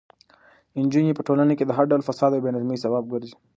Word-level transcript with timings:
نجونې 0.83 1.11
په 1.17 1.23
ټولنه 1.27 1.53
کې 1.57 1.65
د 1.65 1.71
هر 1.77 1.85
ډول 1.91 2.01
فساد 2.07 2.31
او 2.33 2.41
بې 2.43 2.53
نظمۍ 2.55 2.77
سبب 2.83 3.03
ګرځي. 3.13 3.33